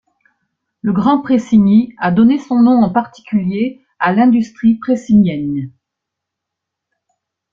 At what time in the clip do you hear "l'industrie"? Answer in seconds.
4.13-4.79